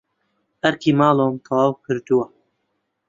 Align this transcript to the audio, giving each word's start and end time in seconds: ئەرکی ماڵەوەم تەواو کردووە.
ئەرکی 0.61 0.91
ماڵەوەم 0.99 1.35
تەواو 1.45 1.71
کردووە. 1.85 2.25